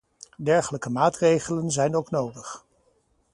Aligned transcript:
Dergelijke 0.37 0.89
maatregelen 0.89 1.71
zijn 1.71 1.95
ook 1.95 2.11
nodig. 2.11 2.65